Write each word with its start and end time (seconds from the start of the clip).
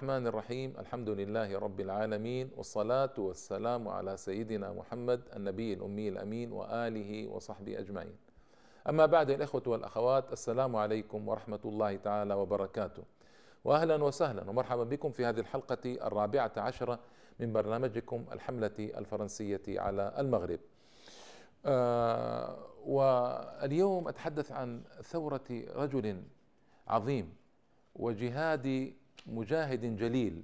الرحمن 0.00 0.26
الرحيم. 0.26 0.74
الحمد 0.78 1.08
لله 1.08 1.58
رب 1.58 1.80
العالمين 1.80 2.50
والصلاة 2.56 3.12
والسلام 3.18 3.88
على 3.88 4.16
سيدنا 4.16 4.72
محمد 4.72 5.20
النبي 5.36 5.72
الأمي 5.72 6.08
الأمين 6.08 6.52
وآله 6.52 7.28
وصحبه 7.28 7.78
أجمعين. 7.78 8.16
أما 8.88 9.06
بعد 9.06 9.30
الإخوة 9.30 9.62
والأخوات 9.66 10.32
السلام 10.32 10.76
عليكم 10.76 11.28
ورحمة 11.28 11.60
الله 11.64 11.96
تعالى 11.96 12.34
وبركاته. 12.34 13.02
وأهلا 13.64 14.04
وسهلا 14.04 14.50
ومرحبا 14.50 14.84
بكم 14.84 15.10
في 15.10 15.24
هذه 15.24 15.40
الحلقة 15.40 15.84
الرابعة 16.06 16.52
عشرة 16.56 16.98
من 17.40 17.52
برنامجكم 17.52 18.24
الحملة 18.32 18.78
الفرنسية 18.78 19.62
على 19.68 20.14
المغرب. 20.18 20.60
آه 21.66 22.56
واليوم 22.86 24.08
أتحدث 24.08 24.52
عن 24.52 24.82
ثورة 25.02 25.48
رجل 25.76 26.22
عظيم 26.88 27.34
وجهاد 27.94 28.94
مجاهد 29.26 29.96
جليل 29.96 30.42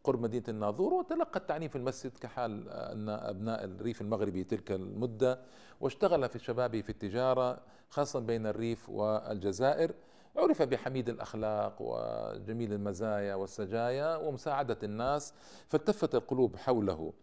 قرب 0.03 0.21
مدينة 0.21 0.43
الناظور 0.49 0.93
وتلقى 0.93 1.39
التعليم 1.39 1.69
في 1.69 1.75
المسجد 1.75 2.17
كحال 2.17 2.69
أن 2.69 3.09
أبناء 3.09 3.63
الريف 3.63 4.01
المغربي 4.01 4.43
تلك 4.43 4.71
المدة 4.71 5.39
واشتغل 5.81 6.29
في 6.29 6.39
شبابه 6.39 6.81
في 6.81 6.89
التجارة 6.89 7.61
خاصة 7.89 8.19
بين 8.19 8.47
الريف 8.47 8.89
والجزائر. 8.89 9.93
عرف 10.37 10.61
بحميد 10.61 11.09
الأخلاق 11.09 11.75
وجميل 11.79 12.73
المزايا 12.73 13.35
والسجايا 13.35 14.15
ومساعدة 14.15 14.77
الناس 14.83 15.33
فالتفت 15.67 16.15
القلوب 16.15 16.55
حوله. 16.55 17.13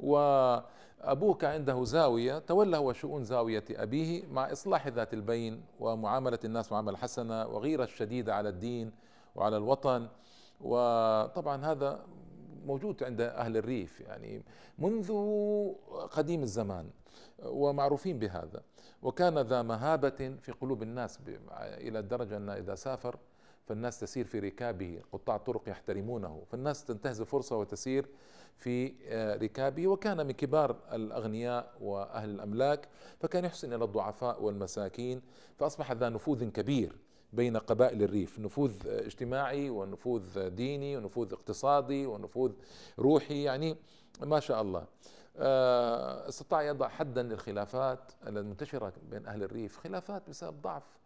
وأبوه 0.00 1.34
كان 1.34 1.50
عنده 1.50 1.84
زاوية 1.84 2.38
تولى 2.38 2.76
هو 2.76 2.92
شؤون 2.92 3.24
زاوية 3.24 3.64
أبيه 3.70 4.26
مع 4.26 4.52
إصلاح 4.52 4.88
ذات 4.88 5.14
البين 5.14 5.62
ومعاملة 5.80 6.38
الناس 6.44 6.72
معاملة 6.72 6.96
حسنة 6.96 7.46
وغيرة 7.46 7.84
الشديدة 7.84 8.34
على 8.34 8.48
الدين 8.48 8.92
وعلى 9.34 9.56
الوطن. 9.56 10.08
وطبعا 10.60 11.64
هذا 11.64 12.04
موجود 12.66 13.04
عند 13.04 13.20
أهل 13.20 13.56
الريف 13.56 14.00
يعني 14.00 14.42
منذ 14.78 15.12
قديم 16.10 16.42
الزمان 16.42 16.90
ومعروفين 17.42 18.18
بهذا. 18.18 18.62
وكان 19.02 19.38
ذا 19.38 19.62
مهابة 19.62 20.36
في 20.42 20.52
قلوب 20.52 20.82
الناس 20.82 21.18
إلى 21.60 21.98
الدرجة 21.98 22.36
أن 22.36 22.48
إذا 22.48 22.74
سافر 22.74 23.16
فالناس 23.66 24.00
تسير 24.00 24.24
في 24.24 24.38
ركابه 24.38 25.00
قطاع 25.12 25.36
الطرق 25.36 25.68
يحترمونه 25.68 26.42
فالناس 26.50 26.84
تنتهز 26.84 27.20
الفرصة 27.20 27.56
وتسير 27.56 28.06
في 28.56 28.94
آه، 29.08 29.36
ركابه. 29.36 29.86
وكان 29.86 30.26
من 30.26 30.32
كبار 30.32 30.76
الأغنياء 30.92 31.74
وأهل 31.80 32.30
الأملاك 32.30 32.88
فكان 33.20 33.44
يحسن 33.44 33.72
إلى 33.72 33.84
الضعفاء 33.84 34.42
والمساكين 34.42 35.22
فأصبح 35.58 35.92
ذا 35.92 36.08
نفوذ 36.08 36.48
كبير. 36.50 36.96
بين 37.32 37.56
قبائل 37.56 38.02
الريف 38.02 38.38
نفوذ 38.38 38.72
اجتماعي 38.86 39.70
ونفوذ 39.70 40.48
ديني 40.48 40.96
ونفوذ 40.96 41.32
اقتصادي 41.32 42.06
ونفوذ 42.06 42.52
روحي 42.98 43.42
يعني 43.42 43.76
ما 44.20 44.40
شاء 44.40 44.62
الله. 44.62 44.84
آه، 45.36 46.28
استطاع 46.28 46.62
يضع 46.62 46.88
حدا 46.88 47.22
للخلافات 47.22 48.12
المنتشرة 48.26 48.92
بين 49.10 49.26
أهل 49.26 49.42
الريف 49.42 49.78
خلافات 49.78 50.22
بسبب 50.28 50.62
ضعف 50.62 50.98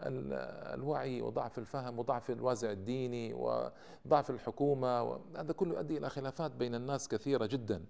الوعي 0.00 1.22
وضعف 1.22 1.58
الفهم 1.58 1.98
وضعف 1.98 2.30
الوازع 2.30 2.70
الديني 2.70 3.34
وضعف 3.34 4.30
الحكومة 4.30 5.20
هذا 5.36 5.52
كله 5.52 5.74
يؤدي 5.74 5.98
إلى 5.98 6.10
خلافات 6.10 6.50
بين 6.50 6.74
الناس 6.74 7.08
كثيرة 7.08 7.46
جدا. 7.46 7.84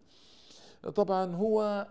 طبعا 0.94 1.34
هو 1.34 1.86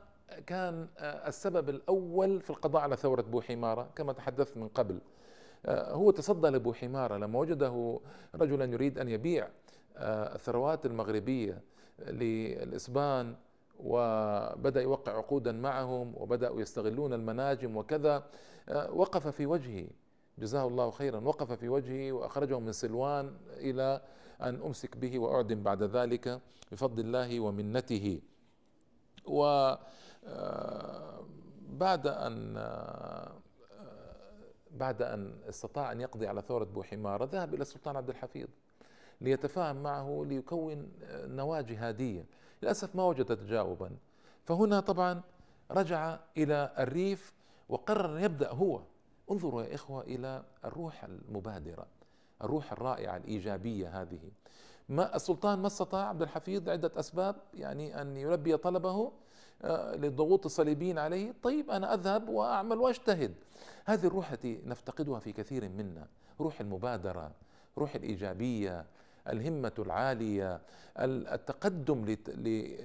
كان 0.48 0.88
السبب 1.00 1.70
الأول 1.70 2.42
في 2.42 2.50
القضاء 2.50 2.82
على 2.82 2.96
ثورة 2.96 3.22
بوحمارة 3.22 3.90
كما 3.96 4.14
تحدثت 4.14 4.58
من 4.58 4.68
قبل. 4.68 4.96
آه، 4.96 5.02
هو 5.68 6.12
تصدى 6.12 6.50
لأبو 6.50 6.74
حمارة 6.74 7.18
لما 7.18 7.40
وجده 7.40 8.00
رجلا 8.36 8.66
يريد 8.66 9.00
أن 9.00 9.10
يبيع 9.10 9.48
آه، 9.98 10.36
الثروات 10.36 10.86
المغربية 10.86 11.62
للإسبان 12.08 13.36
وبدأ 13.80 14.82
يوقع 14.82 15.18
عقودا 15.18 15.52
معهم 15.52 16.14
وبدأوا 16.18 16.62
يستغلون 16.62 17.14
المناجم 17.14 17.78
وكذا 17.78 18.24
آه، 18.70 18.92
وقف 18.92 19.28
في 19.28 19.46
وجهه 19.46 19.88
جزاه 20.40 20.68
الله 20.68 20.92
خيرا 20.92 21.20
وقف 21.20 21.52
في 21.52 21.70
وجهه 21.70 22.12
وأخرجه 22.12 22.60
من 22.60 22.72
سلوان 22.72 23.34
إلى 23.58 24.02
أن 24.42 24.62
أمسك 24.62 24.98
به 24.98 25.20
وأعدم 25.20 25.64
بعد 25.64 25.84
ذلك 25.84 26.42
بفضل 26.72 27.00
الله 27.06 27.40
ومنته. 27.40 28.22
و 29.26 29.74
بعد 31.70 32.08
أن 32.08 32.58
بعد 34.72 35.02
أن 35.02 35.36
استطاع 35.50 35.92
أن 35.92 36.02
يقضي 36.02 36.28
على 36.28 36.42
ثورة 36.42 36.64
بوحمارة 36.64 37.26
ذهب 37.26 37.54
إلى 37.54 37.62
السلطان 37.62 37.96
عبد 37.96 38.10
الحفيظ 38.10 38.48
ليتفاهم 39.22 39.84
معه 39.84 40.24
ليكون 40.28 40.92
نواة 41.12 41.62
جهادية 41.62 42.26
للأسف 42.62 42.96
ما 42.96 43.04
وجد 43.04 43.38
تجاوبا. 43.38 43.92
فهنا 44.46 44.80
طبعا 44.80 45.22
رجع 45.72 46.20
إلى 46.38 46.74
الريف 46.80 47.34
وقرر 47.70 48.18
أن 48.18 48.24
يبدأ 48.24 48.52
هو. 48.52 48.82
انظروا 49.32 49.64
يا 49.64 49.76
إخوة 49.76 50.02
إلى 50.02 50.44
الروح 50.66 51.04
المبادرة 51.04 51.86
الروح 52.44 52.72
الرائعة 52.72 53.18
الإيجابية 53.18 54.02
هذه. 54.02 54.32
ما 54.90 55.16
السلطان 55.16 55.60
ما 55.60 55.68
استطاع 55.68 56.10
عبد 56.10 56.22
الحفيظ 56.22 56.70
عدة 56.70 56.92
أسباب 57.00 57.36
يعني 57.54 58.02
أن 58.02 58.18
يلبي 58.18 58.58
طلبه 58.58 59.12
آه، 59.62 59.96
للضغوط 59.96 60.46
الصليبيين 60.46 60.98
عليه. 60.98 61.34
طيب 61.44 61.72
أنا 61.72 61.94
أذهب 61.94 62.30
وأعمل 62.30 62.78
وأجتهد. 62.78 63.36
هذه 63.86 64.08
الروح 64.08 64.32
التي 64.32 64.62
نفتقدها 64.66 65.20
في 65.20 65.32
كثير 65.32 65.70
منا 65.70 66.08
روح 66.40 66.62
المبادرة 66.62 67.32
روح 67.78 67.96
الإيجابية 67.96 68.86
الهمة 69.28 69.72
العالية 69.80 70.62
التقدم 71.00 72.06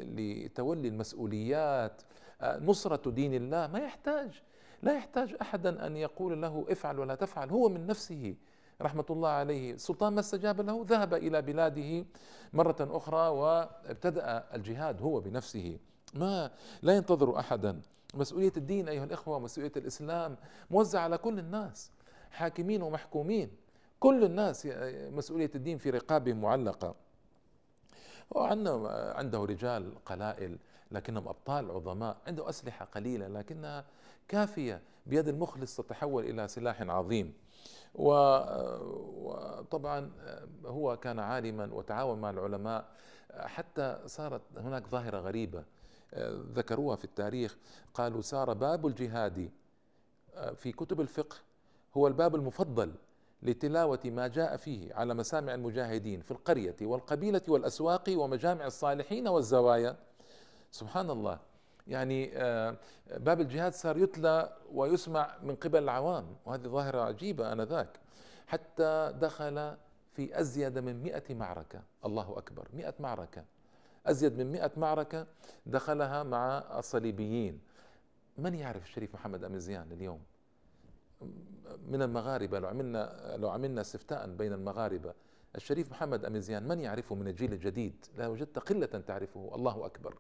لتولي 0.01 0.89
المسؤوليات 0.89 2.03
آه، 2.41 2.59
نصرة 2.59 3.11
دين 3.11 3.35
الله. 3.35 3.67
ما 3.67 3.79
يحتاج 3.79 4.43
لا 4.83 4.93
يحتاج 4.97 5.37
أحدا 5.41 5.87
أن 5.87 5.97
يقول 5.97 6.43
له 6.43 6.67
افعل 6.69 6.99
ولا 6.99 7.15
تفعل. 7.15 7.51
هو 7.51 7.69
من 7.69 7.87
نفسه 7.87 8.35
رحمة 8.83 9.05
الله 9.11 9.29
عليه. 9.29 9.75
السلطان 9.75 10.13
ما 10.13 10.21
استجاب 10.21 10.61
له 10.61 10.85
ذهب 10.89 11.15
إلى 11.15 11.43
بلاده 11.43 12.05
مرة 12.53 12.77
أخرى 12.81 13.29
وابتدأ 13.29 14.45
الجهاد 14.55 15.03
هو 15.03 15.21
بنفسه. 15.21 15.79
ما 16.15 16.51
لا 16.83 16.97
ينتظر 16.97 17.39
أحدا. 17.39 17.81
مسؤولية 18.15 18.53
الدين 18.57 18.89
أيها 18.89 19.05
الإخوة 19.05 19.39
مسؤولية 19.39 19.73
الإسلام 19.77 20.37
موزعة 20.71 21.01
على 21.01 21.19
كل 21.19 21.39
الناس 21.39 21.91
حاكمين 22.31 22.83
ومحكومين. 22.83 23.51
كل 24.01 24.25
الناس 24.25 24.69
مسؤولية 25.13 25.51
الدين 25.55 25.79
في 25.79 25.91
رقابهم 25.91 26.41
معلقة. 26.41 26.95
وعنده 28.31 29.13
عنده 29.17 29.45
رجال 29.45 30.05
قلائل. 30.05 30.59
لكنهم 30.95 31.29
أبطال 31.29 31.71
عظماء 31.71 32.17
عنده 32.27 32.49
أسلحة 32.49 32.85
قليلة 32.85 33.29
لكنها 33.29 33.85
كافية 34.29 34.83
بيد 35.07 35.29
المخلص 35.29 35.77
تتحول 35.77 36.25
إلى 36.25 36.49
سلاح 36.49 36.83
عظيم. 36.83 37.35
وطبعا 39.15 40.11
هو 40.67 40.97
كان 40.97 41.19
عالما 41.19 41.75
وتعاون 41.75 42.21
مع 42.21 42.31
العلماء 42.31 42.89
حتى 43.33 43.99
صارت 44.07 44.43
هناك 44.57 44.87
ظاهرة 44.87 45.19
غريبة 45.19 45.65
ذكروها 46.53 46.97
في 46.97 47.05
التاريخ 47.05 47.57
قالوا 47.95 48.21
صار 48.21 48.53
باب 48.53 48.87
الجهاد 48.87 49.51
في 50.57 50.73
كتب 50.73 51.01
الفقه 51.01 51.37
هو 51.97 52.07
الباب 52.07 52.35
المفضل 52.35 52.95
لتلاوة 53.43 54.01
ما 54.05 54.29
جاء 54.29 54.57
فيه 54.57 54.95
على 54.95 55.15
مسامع 55.15 55.55
المجاهدين 55.55 56.21
في 56.21 56.31
القرية 56.31 56.77
والقبيلة 56.83 57.43
والأسواق 57.49 58.05
ومجامع 58.09 58.67
الصالحين 58.67 59.29
والزوايا. 59.29 59.97
سبحان 60.75 61.11
الله. 61.11 61.39
يعني 61.87 62.31
آه، 62.39 62.77
باب 63.17 63.41
الجهاد 63.41 63.73
صار 63.73 63.97
يتلى 63.97 64.57
ويسمع 64.73 65.39
من 65.43 65.55
قبل 65.55 65.83
العوام 65.83 66.37
وهذه 66.47 66.63
ظاهرة 66.63 67.01
عجيبة 67.01 67.53
آنذاك. 67.53 68.01
حتى 68.47 69.15
دخل 69.21 69.77
في 70.13 70.41
أزيد 70.41 70.79
من 70.79 71.03
مئة 71.03 71.35
معركة. 71.35 71.83
الله 72.05 72.39
أكبر 72.39 72.69
مئة 72.73 72.95
معركة. 73.01 73.45
أزيد 74.07 74.39
من 74.39 74.53
مئة 74.53 74.71
معركة 74.77 75.27
دخلها 75.67 76.23
مع 76.23 76.59
الصليبيين. 76.79 77.61
من 78.39 78.55
يعرف 78.55 78.85
الشريف 78.85 79.15
محمد 79.15 79.45
أمزيان 79.45 79.93
اليوم؟ 79.93 80.21
من 81.89 82.03
المغاربة 82.03 82.59
لو 82.59 82.69
عملنا 82.69 83.35
لو 83.37 83.51
عملنا 83.51 83.81
استفتاء 83.81 84.27
بين 84.27 84.53
المغاربة. 84.53 85.15
الشريف 85.57 85.91
محمد 85.91 86.25
أمزيان 86.25 86.69
من 86.69 86.81
يعرفه 86.81 87.15
من 87.15 87.29
الجيل 87.29 87.53
الجديد؟ 87.53 88.07
لا 88.17 88.29
وجدت 88.29 88.59
قلة 88.59 88.87
تعرفه. 88.87 89.51
الله 89.55 89.87
أكبر. 89.87 90.15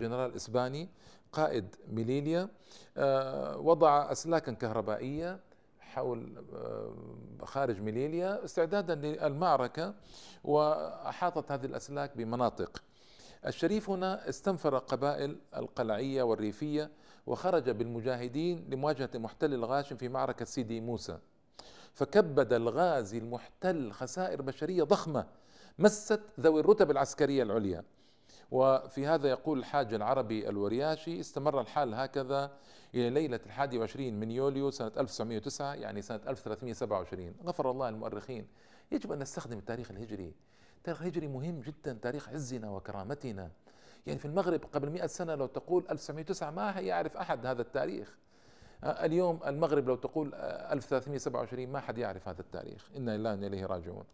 جنرال 0.01 0.35
إسباني 0.35 0.89
قائد 1.33 1.77
ميليليا 1.89 2.49
آه، 2.97 3.59
وضع 3.59 4.13
اسلاكا 4.13 4.53
كهربائية 4.53 5.41
حول 5.99 6.45
خارج 7.43 7.81
ميليليا 7.81 8.45
استعدادا 8.45 8.95
للمعركة 8.95 9.95
وأحاطت 10.45 11.53
هذه 11.53 11.67
الأسلاك 11.67 12.17
بمناطق. 12.17 12.83
الشريف 13.47 13.91
هنا 13.91 14.29
استنفر 14.29 14.79
قبائل 14.79 15.37
القلعية 15.57 16.23
والريفية 16.23 16.91
وخرج 17.27 17.71
بالمجاهدين 17.71 18.67
لمواجهة 18.71 19.11
المحتل 19.15 19.55
الغاشم 19.55 19.97
في 19.97 20.09
معركة 20.09 20.45
سيدي 20.45 20.81
موسى. 20.81 21.19
فكبد 21.95 22.53
الغازي 22.53 23.19
المحتل 23.19 23.93
خسائر 23.93 24.43
بشرية 24.43 24.83
ضخمة 24.83 25.27
مست 25.79 26.21
ذوي 26.41 26.61
الرتب 26.61 26.91
العسكرية 26.91 27.43
العليا. 27.43 27.85
وفي 28.51 29.07
هذا 29.07 29.29
يقول 29.29 29.59
الحاج 29.59 29.95
العربي 29.95 30.49
الورياشي 30.49 31.21
استمر 31.21 31.61
الحال 31.61 31.95
هكذا 31.95 32.51
إلى 32.95 33.11
ليلة 33.11 33.41
الحادي 33.47 33.77
والعشرين 33.79 34.21
من 34.21 34.31
يوليو 34.31 34.71
سنة 34.71 34.93
1909 34.97 35.75
يعني 35.75 36.03
سنة 36.03 36.21
1327 36.29 37.35
غفر 37.45 37.71
الله 37.71 37.89
المؤرخين 37.89 38.47
يجب 38.93 39.13
أن 39.13 39.19
نستخدم 39.19 39.59
التاريخ 39.59 39.91
الهجري. 39.91 40.35
التاريخ 40.77 41.01
الهجري 41.03 41.27
مهم 41.29 41.61
جدا 41.61 41.99
تاريخ 42.03 42.29
عزنا 42.29 42.71
وكرامتنا. 42.71 43.51
يعني 44.07 44.19
في 44.19 44.25
المغرب 44.25 44.61
قبل 44.73 44.91
مئة 44.91 45.07
سنة 45.07 45.35
لو 45.35 45.47
تقول 45.47 45.85
1909 45.91 46.51
ما 46.51 46.71
يعرف 46.71 47.17
أحد 47.17 47.47
هذا 47.47 47.63
التاريخ. 47.63 48.17
آه، 48.85 49.05
اليوم 49.05 49.41
المغرب 49.47 49.89
لو 49.89 49.97
تقول 49.97 50.35
1327 50.35 51.69
ما 51.69 51.81
حد 51.81 51.99
يعرف 51.99 52.29
هذا 52.29 52.41
التاريخ. 52.41 52.91
إنا 52.97 53.17
لله 53.17 53.31
وإنا 53.31 53.47
إليه 53.47 53.67
راجعون. 53.67 54.05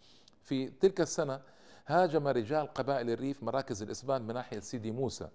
في 0.43 0.67
تلك 0.67 1.01
السنة 1.01 1.41
هاجم 1.87 2.29
رجال 2.29 2.67
قبائل 2.67 3.11
الريف 3.11 3.43
مراكز 3.43 3.83
الإسبان 3.83 4.23
من 4.23 4.35
ناحية 4.35 4.61
سيدي 4.61 4.91
موسى. 4.91 5.29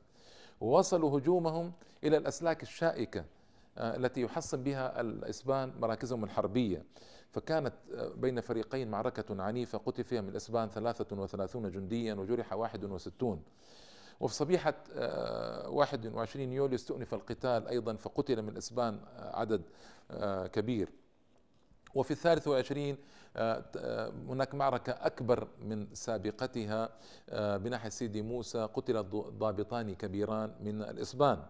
ووصلوا 0.61 1.19
هجومهم 1.19 1.73
إلى 2.03 2.17
الأسلاك 2.17 2.63
الشائكة 2.63 3.25
آه، 3.77 3.95
التي 3.95 4.21
يحصن 4.21 4.63
بها 4.63 5.01
الإسبان 5.01 5.73
مراكزهم 5.79 6.23
الحربية. 6.23 6.83
فكانت 7.31 7.73
آه، 7.93 8.07
بين 8.17 8.41
فريقين 8.41 8.91
معركة 8.91 9.43
عنيفة 9.43 9.77
قتل 9.77 10.03
فيها 10.03 10.21
من 10.21 10.29
الإسبان 10.29 10.69
33 10.69 11.71
جنديا 11.71 12.13
وجرح 12.13 12.53
61 12.53 13.41
وفي 14.19 14.33
صبيحة 14.33 14.73
21 15.67 16.49
آه، 16.49 16.53
يوليو 16.53 16.75
استؤنف 16.75 17.13
القتال 17.13 17.67
أيضا 17.67 17.95
فقتل 17.95 18.41
من 18.41 18.49
الإسبان 18.49 18.99
عدد 19.17 19.61
كبير. 20.53 20.89
وفي 21.95 22.11
الثالث 22.11 22.47
والعشرين 22.47 22.97
آه، 23.35 23.65
آه، 23.77 24.13
هناك 24.27 24.55
معركة 24.55 24.91
أكبر 24.91 25.47
من 25.61 25.87
سابقتها 25.93 26.89
آه، 27.29 27.57
بناحية 27.57 27.89
سيدي 27.89 28.21
موسى 28.21 28.69
قتل 28.73 29.03
ضابطان 29.37 29.95
كبيران 29.95 30.55
من 30.61 30.81
الإسبان. 30.81 31.45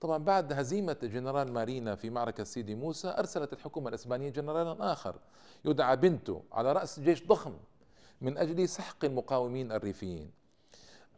طبعا 0.00 0.18
بعد 0.18 0.52
هزيمة 0.52 0.96
جنرال 1.02 1.52
مارينا 1.52 1.94
في 1.94 2.10
معركة 2.10 2.44
سيدي 2.44 2.74
موسى 2.74 3.14
أرسلت 3.18 3.52
الحكومة 3.52 3.88
الإسبانية 3.88 4.30
جنرالا 4.30 4.92
آخر 4.92 5.16
يدعى 5.64 5.96
بنتو 5.96 6.40
على 6.52 6.72
رأس 6.72 7.00
جيش 7.00 7.26
ضخم 7.26 7.56
من 8.20 8.38
أجل 8.38 8.68
سحق 8.68 9.04
المقاومين 9.04 9.72
الريفيين. 9.72 10.30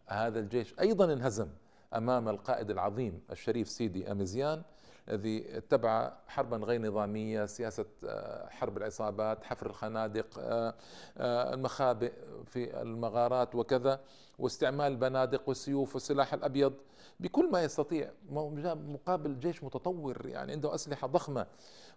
هذا 0.07 0.39
الجيش 0.39 0.75
أيضا 0.81 1.13
انهزم 1.13 1.49
أمام 1.95 2.29
القائد 2.29 2.71
العظيم 2.71 3.21
الشريف 3.31 3.69
سيدي 3.69 4.13
أميزيان 4.13 4.63
الذي 5.09 5.57
اتبع 5.57 6.13
حربا 6.27 6.57
غير 6.57 6.83
نظامية 6.83 7.47
سياسة 7.47 7.85
آه، 8.05 8.49
حرب 8.49 8.77
العصابات 8.77 9.45
حفر 9.45 9.67
الخنادق 9.67 10.27
آه، 10.39 10.75
آه، 11.19 11.55
المخابئ 11.55 12.13
في 12.47 12.83
المغارات 12.83 13.55
وكذا 13.55 14.01
واستعمال 14.39 14.93
البنادق 14.93 15.49
والسيوف 15.49 15.95
والسلاح 15.95 16.35
الأبيض 16.35 16.75
بكل 17.21 17.51
ما 17.51 17.63
يستطيع. 17.63 18.11
مقابل 18.31 19.41
جيش 19.41 19.65
متطور 19.65 20.27
يعني 20.27 20.53
عنده 20.53 20.75
أسلحة 20.75 21.07
ضخمة. 21.07 21.47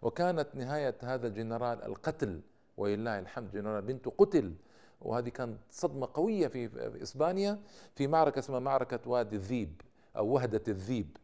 وكانت 0.02 0.48
نهاية 0.54 0.96
هذا 1.04 1.28
الجنرال 1.28 1.84
القتل 1.84 2.42
ولله 2.78 3.20
الحمد 3.20 3.52
جنرال 3.52 3.82
بنته 3.82 4.14
قتل. 4.18 4.54
وهذه 5.02 5.30
كانت 5.30 5.58
صدمة 5.72 6.10
قوية 6.14 6.48
في 6.48 6.70
إسبانيا 7.04 7.60
في 7.96 8.08
معركة 8.08 8.40
اسمها 8.40 8.60
معركة 8.60 9.00
وادي 9.06 9.36
الذيب 9.36 9.82
أو 10.18 10.28
وهدة 10.28 10.64
الذيب. 10.68 11.18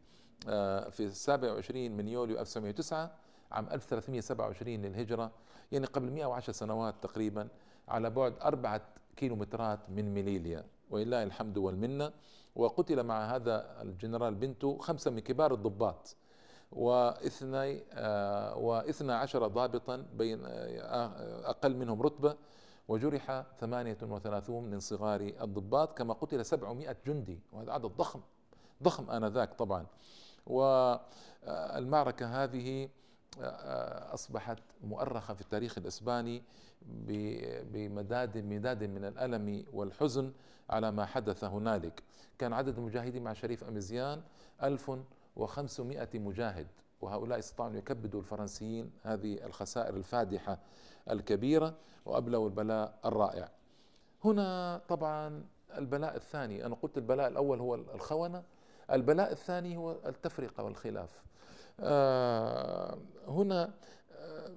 في 0.90 1.10
27 1.10 1.90
من 1.90 2.08
يوليو 2.08 2.40
1909 2.40 3.10
عام 3.52 3.68
1327 3.72 4.82
للهجرة 4.82 5.30
يعني 5.72 5.86
قبل 5.86 6.10
110 6.10 6.52
سنوات 6.52 6.94
تقريبا 7.02 7.48
على 7.88 8.10
بعد 8.10 8.34
أربعة 8.42 8.80
كيلومترات 9.16 9.90
من 9.90 10.14
ميليليا. 10.14 10.64
ولله 10.90 11.22
الحمد 11.22 11.58
والمنة. 11.58 12.12
وقتل 12.56 13.02
مع 13.02 13.34
هذا 13.34 13.82
الجنرال 13.82 14.34
بنتو 14.34 14.78
خمسة 14.78 15.10
من 15.10 15.20
كبار 15.20 15.54
الضباط. 15.54 16.16
واثني 16.72 17.84
آه، 17.92 18.56
واثنى 18.56 19.12
عشر 19.12 19.46
ضابطا 19.46 20.06
بين 20.14 20.44
آه، 20.44 21.50
أقل 21.50 21.76
منهم 21.76 22.02
رتبة. 22.02 22.36
وجرح 22.88 23.44
38 23.60 24.64
من 24.64 24.80
صغار 24.80 25.20
الضباط. 25.20 25.98
كما 25.98 26.14
قتل 26.14 26.44
700 26.44 26.96
جندي. 27.06 27.40
وهذا 27.52 27.72
عدد 27.72 27.86
ضخم. 27.86 28.20
ضخم 28.82 29.10
آنذاك 29.10 29.54
طبعا. 29.54 29.86
والمعركة 30.46 32.44
هذه 32.44 32.88
آه، 33.40 34.14
أصبحت 34.14 34.58
مؤرخة 34.84 35.34
في 35.34 35.40
التاريخ 35.40 35.78
الإسباني 35.78 36.42
بمداد 37.72 38.38
مداد 38.38 38.84
من 38.84 39.04
الألم 39.04 39.64
والحزن 39.72 40.32
على 40.70 40.90
ما 40.90 41.06
حدث 41.06 41.44
هنالك. 41.44 42.02
كان 42.38 42.52
عدد 42.52 42.78
المجاهدين 42.78 43.24
مع 43.24 43.32
شريف 43.32 43.64
أمزيان 43.64 44.22
1500 44.62 46.08
مجاهد 46.14 46.66
وهؤلاء 47.00 47.38
استطاعوا 47.38 47.70
أن 47.70 47.76
يكبدوا 47.76 48.20
الفرنسيين 48.20 48.90
هذه 49.02 49.46
الخسائر 49.46 49.96
الفادحة 49.96 50.58
الكبيرة 51.10 51.74
وأبلوا 52.06 52.48
البلاء 52.48 52.98
الرائع. 53.04 53.48
هنا 54.24 54.80
طبعا 54.88 55.44
البلاء 55.78 56.16
الثاني 56.16 56.66
أنا 56.66 56.74
قلت 56.74 56.98
البلاء 56.98 57.28
الأول 57.28 57.60
هو 57.60 57.74
الخونة 57.74 58.42
البلاء 58.92 59.32
الثاني 59.32 59.76
هو 59.76 59.96
التفرقة 60.06 60.64
والخلاف. 60.64 61.22
آه، 61.80 62.98
هنا 63.28 63.74
آه، 64.12 64.50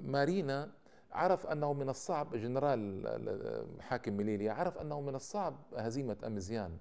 مارينا 0.00 0.70
عرف 1.12 1.46
أنه 1.46 1.72
من 1.72 1.88
الصعب 1.88 2.36
جنرال 2.36 3.78
حاكم 3.80 4.16
ميليليا 4.16 4.52
عرف 4.52 4.78
أنه 4.78 5.00
من 5.00 5.14
الصعب 5.14 5.56
هزيمة 5.76 6.16
أمزيان. 6.26 6.78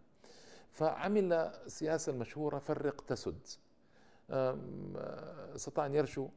فعمل 0.72 1.52
سياسة 1.68 2.12
المشهورة 2.12 2.60
فرق 2.60 3.02
تسد. 3.02 3.48
استطاع 5.56 5.86
أن 5.86 5.96
يرشوا 5.96 6.28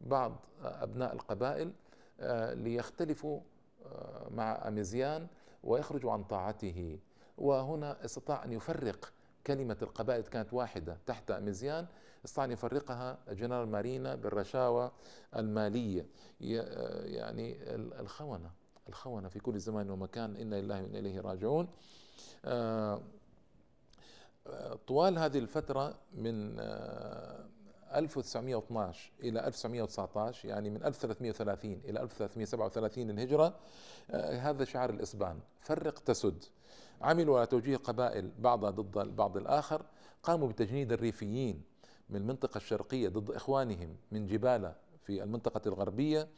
بعض 0.00 0.46
أبناء 0.62 1.12
القبائل 1.12 1.72
آه، 2.20 2.54
ليختلفوا 2.54 3.40
آه، 3.86 4.28
مع 4.30 4.68
أميزيان 4.68 5.26
ويخرجوا 5.64 6.12
عن 6.12 6.24
طاعته. 6.24 6.98
وهنا 7.38 8.04
استطاع 8.04 8.44
أن 8.44 8.52
يفرق 8.52 9.12
كلمة 9.46 9.76
القبائل 9.82 10.22
كانت 10.22 10.52
واحدة 10.52 10.98
تحت 11.06 11.30
أميزيان 11.30 11.86
استطاع 12.24 12.44
أن 12.44 12.50
يفرقها 12.52 13.18
جنرال 13.28 13.68
مارينا 13.68 14.14
بالرشاوى 14.14 14.90
المالية. 15.36 16.06
آه، 16.42 17.04
يعني 17.04 17.56
الخونة 18.00 18.50
الخونة 18.88 19.28
في 19.28 19.38
كل 19.38 19.58
زمان 19.58 19.90
ومكان. 19.90 20.36
إنا 20.36 20.56
لله 20.56 20.82
وإنا 20.82 20.98
إليه 20.98 21.20
راجعون. 21.20 21.68
طوال 24.86 25.18
هذه 25.18 25.38
الفترة 25.38 25.94
من 26.12 26.60
1912 27.94 29.12
إلى 29.20 29.46
1919 29.46 30.48
يعني 30.48 30.70
من 30.70 30.84
1330 30.84 31.80
إلى 31.84 32.02
1337 32.02 33.10
الهجرة 33.10 33.54
آه، 34.10 34.36
هذا 34.36 34.64
شعار 34.64 34.90
الإسبان. 34.90 35.40
فرق 35.60 35.98
تسد. 35.98 36.44
عملوا 37.02 37.38
على 37.38 37.46
توجيه 37.46 37.76
قبائل 37.76 38.30
بعضها 38.38 38.70
ضد 38.70 38.98
البعض 38.98 39.36
الآخر 39.36 39.82
قاموا 40.22 40.48
بتجنيد 40.48 40.92
الريفيين 40.92 41.62
من 42.10 42.16
المنطقة 42.16 42.58
الشرقية 42.58 43.08
ضد 43.08 43.30
إخوانهم 43.30 43.96
من 44.12 44.26
جبالة 44.26 44.74
في 45.02 45.22
المنطقة 45.22 45.60
الغربية. 45.66 46.28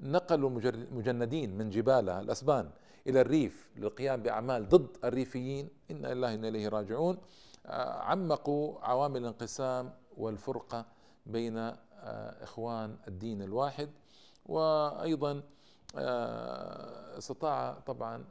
نقلوا 0.00 0.50
المجندين 0.50 1.58
من 1.58 1.70
جبالة 1.70 2.20
الأسبان 2.20 2.70
إلى 3.06 3.20
الريف 3.20 3.70
للقيام 3.76 4.22
بأعمال 4.22 4.68
ضد 4.68 4.96
الريفيين. 5.04 5.68
إنا 5.90 6.14
لله 6.14 6.34
إنا 6.34 6.48
إليه 6.48 6.68
راجعون. 6.68 7.18
آه، 7.66 7.92
عمقوا 8.02 8.80
عوامل 8.80 9.20
الانقسام 9.20 9.92
والفرقة 10.16 10.86
بين 11.26 11.58
آه، 11.58 11.76
إخوان 12.44 12.96
الدين 13.08 13.42
الواحد. 13.42 13.90
وأيضا 14.46 15.42
آه، 15.96 17.18
استطاع 17.18 17.72
طبعا 17.86 18.24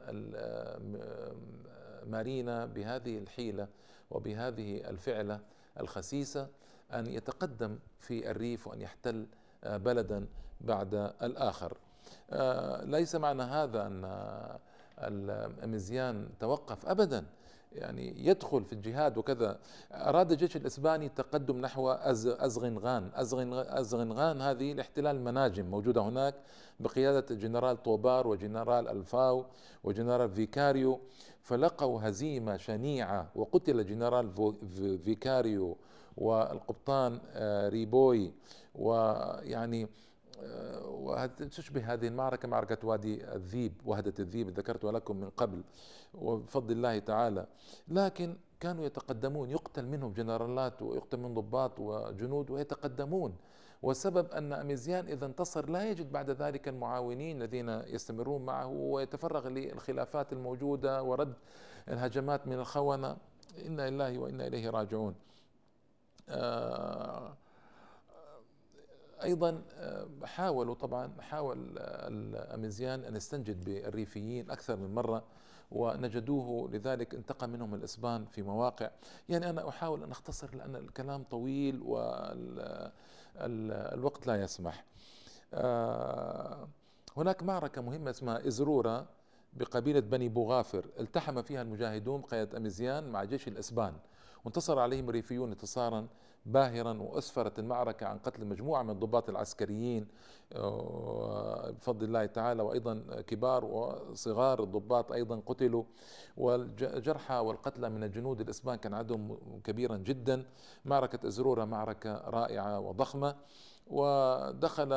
مارينا 2.06 2.66
بهذه 2.66 3.18
الحيلة 3.18 3.68
وبهذه 4.10 4.76
الفعلة 4.90 5.40
الخسيسة 5.80 6.48
أن 6.92 7.06
يتقدم 7.06 7.78
في 8.00 8.30
الريف 8.30 8.66
وأن 8.66 8.80
يحتل 8.80 9.26
بلدا 9.64 10.26
بعد 10.60 10.94
الآخر. 11.22 11.78
ليس 12.82 13.14
معنى 13.14 13.42
هذا 13.42 13.86
أن 13.86 14.58
أمزيان 15.62 16.28
توقف 16.40 16.86
أبدا. 16.86 17.24
يعني 17.72 18.26
يدخل 18.26 18.64
في 18.64 18.72
الجهاد 18.72 19.18
وكذا. 19.18 19.58
أراد 19.92 20.32
الجيش 20.32 20.56
الإسباني 20.56 21.06
التقدم 21.06 21.60
نحو 21.60 21.90
أزغنغان. 21.90 23.10
أزغنغان 23.68 24.42
هذه 24.42 24.72
لاحتلال 24.72 25.16
المناجم 25.16 25.66
موجودة 25.66 26.00
هناك 26.00 26.34
بقيادة 26.80 27.26
الجنرال 27.30 27.82
طوبار 27.82 28.26
وجنرال 28.26 28.88
ألفاو 28.88 29.44
وجنرال 29.84 30.30
فيكاريو. 30.30 31.00
فلقوا 31.46 32.08
هزيمة 32.08 32.56
شنيعة 32.56 33.30
وقتل 33.34 33.86
جنرال 33.86 34.32
فيكاريو 35.04 35.76
والقبطان 36.16 37.20
آه، 37.32 37.68
ريبوي 37.68 38.32
ويعني 38.74 39.88
وتشبه 40.84 41.92
هذه 41.92 42.06
المعركة 42.06 42.48
معركة 42.48 42.88
وادي 42.88 43.34
الذيب 43.34 43.72
وهدة 43.84 44.14
الذيب 44.18 44.58
ذكرتها 44.58 44.92
لكم 44.92 45.16
من 45.16 45.30
قبل 45.30 45.64
وبفضل 46.14 46.72
الله 46.72 46.98
تعالى. 46.98 47.46
لكن 47.88 48.36
كانوا 48.60 48.84
يتقدمون 48.84 49.50
يقتل 49.50 49.86
منهم 49.86 50.12
جنرالات 50.12 50.82
ويقتل 50.82 51.16
من 51.16 51.34
ضباط 51.34 51.80
وجنود 51.80 52.50
ويتقدمون. 52.50 53.36
والسبب 53.82 54.30
أن 54.30 54.52
أميزيان 54.52 55.06
إذا 55.06 55.26
انتصر 55.26 55.70
لا 55.70 55.90
يجد 55.90 56.12
بعد 56.12 56.30
ذلك 56.30 56.68
المعاونين 56.68 57.42
الذين 57.42 57.68
يستمرون 57.68 58.44
معه 58.44 58.66
ويتفرغ 58.66 59.48
للخلافات 59.48 60.32
الموجودة 60.32 61.02
ورد 61.02 61.34
الهجمات 61.88 62.46
من 62.46 62.52
الخونة. 62.52 63.16
إنا 63.66 63.90
لله 63.90 64.18
وإنا 64.18 64.46
إليه 64.46 64.70
راجعون. 64.70 65.14
آه 66.28 67.36
أيضا 69.22 69.62
آه، 69.74 70.06
حاولوا 70.24 70.74
طبعا 70.74 71.12
حاول 71.20 71.78
الأميزيان 71.78 73.04
أن 73.04 73.16
يستنجد 73.16 73.64
بالريفيين 73.64 74.50
أكثر 74.50 74.76
من 74.76 74.94
مرة 74.94 75.24
ونجدوه 75.70 76.70
لذلك 76.70 77.14
انتقم 77.14 77.50
منهم 77.50 77.74
الإسبان 77.74 78.24
في 78.24 78.42
مواقع. 78.42 78.90
يعني 79.28 79.50
أنا 79.50 79.68
أحاول 79.68 80.02
أن 80.02 80.10
أختصر 80.10 80.54
لأن 80.54 80.76
الكلام 80.76 81.22
طويل 81.22 81.82
والوقت 83.40 84.26
لا 84.26 84.42
يسمح. 84.42 84.84
آه، 85.54 86.68
هناك 87.16 87.42
معركة 87.42 87.82
مهمة 87.82 88.10
اسمها 88.10 88.46
ازرورا 88.46 89.06
بقبيلة 89.52 90.00
بني 90.00 90.28
بوغافر 90.28 90.86
التحم 91.00 91.42
فيها 91.42 91.62
المجاهدون 91.62 92.20
بقياده 92.20 92.58
أميزيان 92.58 93.08
مع 93.08 93.24
جيش 93.24 93.48
الإسبان. 93.48 93.94
وانتصر 94.44 94.78
عليهم 94.78 95.08
الريفيون 95.08 95.50
انتصارا 95.50 96.08
باهرا 96.46 97.02
وأسفرت 97.02 97.58
المعركة 97.58 98.06
عن 98.06 98.18
قتل 98.18 98.44
مجموعة 98.44 98.82
من 98.82 98.90
الضباط 98.90 99.28
العسكريين 99.28 100.06
آه، 100.52 101.70
بفضل 101.70 102.04
الله 102.04 102.26
تعالى 102.26 102.62
وأيضا 102.62 103.22
كبار 103.26 103.64
وصغار 103.64 104.62
الضباط 104.62 105.12
أيضا 105.12 105.42
قتلوا. 105.46 105.84
والجرحى 106.36 107.34
والقتلى 107.34 107.88
من 107.90 108.04
الجنود 108.04 108.40
الإسبان 108.40 108.76
كان 108.76 108.94
عددهم 108.94 109.38
كبيرا 109.64 109.96
جدا. 109.96 110.44
معركة 110.84 111.28
إزرورة 111.28 111.64
معركة 111.64 112.14
رائعة 112.14 112.80
وضخمة. 112.80 113.34
ودخل 113.86 114.88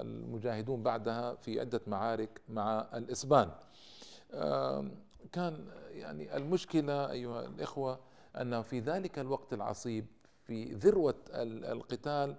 المجاهدون 0.00 0.82
بعدها 0.82 1.34
في 1.34 1.60
عدة 1.60 1.80
معارك 1.86 2.40
مع 2.48 2.86
الإسبان. 2.94 3.50
كان 5.32 5.68
يعني 5.90 6.36
المشكلة 6.36 7.10
أيها 7.10 7.46
الإخوة 7.46 8.00
أنه 8.40 8.62
في 8.62 8.80
ذلك 8.80 9.18
الوقت 9.18 9.52
العصيب 9.52 10.06
في 10.42 10.74
ذروة 10.74 11.14
القتال 11.32 12.36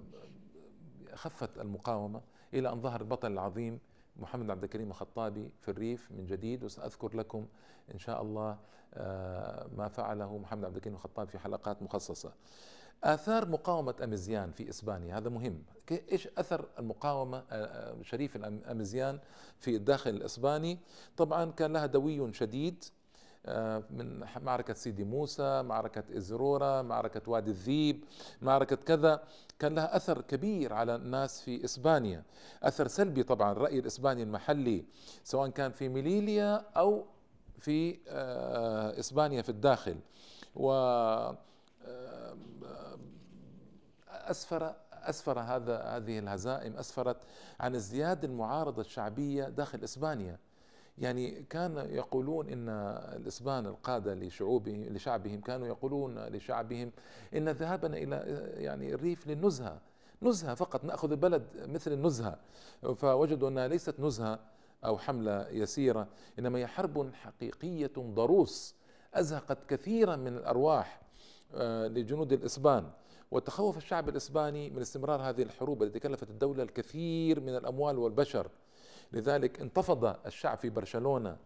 خفت 1.14 1.58
المقاومة 1.58 2.20
إلى 2.54 2.72
أن 2.72 2.80
ظهر 2.80 3.00
البطل 3.00 3.32
العظيم 3.32 3.78
محمد 4.16 4.50
عبد 4.50 4.64
الكريم 4.64 4.88
الخطابي 4.90 5.50
في 5.60 5.70
الريف 5.70 6.12
من 6.12 6.26
جديد 6.26 6.64
وسأذكر 6.64 7.16
لكم 7.16 7.46
إن 7.94 7.98
شاء 7.98 8.22
الله 8.22 8.58
آه، 8.94 9.66
ما 9.76 9.88
فعله 9.88 10.38
محمد 10.38 10.64
عبد 10.64 10.76
الكريم 10.76 10.94
الخطابي 10.94 11.30
في 11.30 11.38
حلقات 11.38 11.82
مخصصة. 11.82 12.32
آثار 13.04 13.48
مقاومة 13.48 13.94
أميزيان 14.04 14.50
في 14.50 14.68
إسبانيا 14.68 15.18
هذا 15.18 15.28
مهم. 15.28 15.62
إيش 16.12 16.28
أثر 16.38 16.68
المقاومة 16.78 17.44
آه، 17.50 18.02
شريف 18.02 18.36
أميزيان 18.70 19.18
في 19.58 19.76
الداخل 19.76 20.10
الإسباني؟ 20.10 20.78
طبعا 21.16 21.50
كان 21.50 21.72
لها 21.72 21.86
دوي 21.86 22.32
شديد 22.32 22.84
من 23.90 24.24
معركة 24.42 24.74
سيدي 24.74 25.04
موسى 25.04 25.62
معركة 25.62 26.16
إزرورة 26.16 26.82
معركة 26.82 27.30
وادي 27.30 27.50
الذيب 27.50 28.04
معركة 28.42 28.76
كذا. 28.76 29.22
كان 29.58 29.74
لها 29.74 29.96
أثر 29.96 30.20
كبير 30.20 30.72
على 30.72 30.94
الناس 30.94 31.40
في 31.40 31.64
إسبانيا. 31.64 32.22
أثر 32.62 32.88
سلبي 32.88 33.22
طبعا 33.22 33.52
الرأي 33.52 33.78
الإسباني 33.78 34.22
المحلي 34.22 34.84
سواء 35.24 35.50
كان 35.50 35.70
في 35.70 35.88
ميليليا 35.88 36.64
أو 36.76 37.04
في 37.58 37.98
إسبانيا 38.98 39.42
في 39.42 39.48
الداخل. 39.48 39.96
و 40.56 40.72
أسفر 44.08 44.74
أسفر 44.92 45.40
هذا 45.40 45.82
هذه 45.82 46.18
الهزائم 46.18 46.76
أسفرت 46.76 47.16
عن 47.60 47.74
ازدياد 47.74 48.24
المعارضة 48.24 48.80
الشعبية 48.80 49.44
داخل 49.44 49.84
إسبانيا. 49.84 50.38
يعني 50.98 51.42
كان 51.50 51.76
يقولون 51.76 52.48
إن 52.48 52.68
الإسبان 53.16 53.66
القادة 53.66 54.14
لشعوبهم 54.14 54.82
لشعبهم 54.82 55.40
كانوا 55.40 55.66
يقولون 55.66 56.26
لشعبهم 56.26 56.92
إن 57.34 57.48
ذهابنا 57.48 57.96
إلى 57.96 58.16
يعني 58.56 58.94
الريف 58.94 59.26
للنزهة. 59.26 59.80
نزهة 60.22 60.54
فقط 60.54 60.84
نأخذ 60.84 61.10
البلد 61.10 61.42
مثل 61.56 61.92
النزهة. 61.92 62.38
فوجدوا 62.96 63.48
أنها 63.48 63.68
ليست 63.68 64.00
نزهة 64.00 64.38
أو 64.84 64.98
حملة 64.98 65.48
يسيرة 65.48 66.08
إنما 66.38 66.58
هي 66.58 66.66
حرب 66.66 67.14
حقيقية 67.14 67.92
ضروس 67.98 68.74
أزهقت 69.14 69.58
كثيرا 69.68 70.16
من 70.16 70.36
الأرواح 70.36 71.00
آه، 71.54 71.86
لجنود 71.86 72.32
الإسبان. 72.32 72.90
وتخوف 73.30 73.76
الشعب 73.76 74.08
الإسباني 74.08 74.70
من 74.70 74.80
استمرار 74.80 75.20
هذه 75.22 75.42
الحروب 75.42 75.82
التي 75.82 75.98
كلفت 75.98 76.30
الدولة 76.30 76.62
الكثير 76.62 77.40
من 77.40 77.56
الأموال 77.56 77.98
والبشر. 77.98 78.48
لذلك 79.12 79.60
انتفض 79.60 80.16
الشعب 80.26 80.58
في 80.58 80.70
برشلونة 80.70 81.36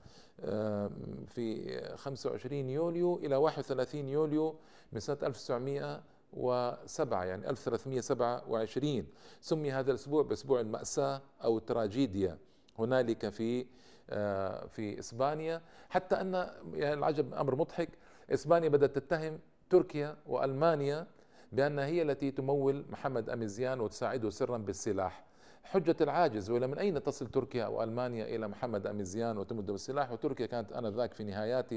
في 1.26 1.80
25 1.96 2.70
يوليو 2.70 3.16
إلى 3.16 3.36
31 3.36 4.08
يوليو 4.08 4.54
من 4.92 5.00
سنة 5.00 5.18
1907 5.22 7.24
يعني 7.24 7.50
1327 7.50 9.06
سمي 9.40 9.72
هذا 9.72 9.90
الأسبوع 9.90 10.22
بأسبوع 10.22 10.60
المأساة 10.60 11.22
أو 11.44 11.58
التراجيديا. 11.58 12.38
هنالك 12.78 13.28
في 13.28 13.66
آه، 14.10 14.66
في 14.66 14.98
إسبانيا. 14.98 15.62
حتى 15.88 16.20
أن 16.20 16.34
يعني 16.74 16.94
العجب 16.94 17.34
أمر 17.34 17.54
مضحك 17.56 17.88
إسبانيا 18.30 18.68
بدأت 18.68 18.98
تتهم 18.98 19.38
تركيا 19.70 20.16
وألمانيا 20.26 21.06
بأنها 21.52 21.86
هي 21.86 22.02
التي 22.02 22.30
تمول 22.30 22.84
محمد 22.90 23.30
أميزيان 23.30 23.80
وتساعده 23.80 24.30
سرا 24.30 24.58
بالسلاح. 24.58 25.24
حجة 25.64 25.96
العاجز 26.00 26.50
وإلى 26.50 26.66
من 26.66 26.78
أين 26.78 27.02
تصل 27.02 27.26
تركيا 27.26 27.64
أو 27.64 27.82
ألمانيا 27.82 28.24
إلى 28.24 28.48
محمد 28.48 28.86
أميزيان 28.86 29.38
وتمده 29.38 29.72
بالسلاح؟ 29.72 30.12
وتركيا 30.12 30.46
كانت 30.46 30.72
آنذاك 30.72 31.12
في 31.14 31.24
نهايات 31.24 31.68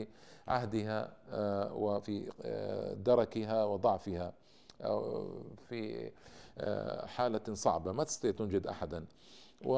عهدها 0.48 1.14
آه، 1.32 1.74
وفي 1.74 2.32
آه، 2.42 2.94
دركها 2.94 3.66
وضعفها 3.66 4.34
في 5.70 6.12
آه، 6.58 7.06
حالة 7.06 7.54
صعبة. 7.54 7.92
ما 7.92 8.04
تستطيع 8.04 8.32
تنجد 8.32 8.68
أحدا. 8.68 9.06
و 9.66 9.78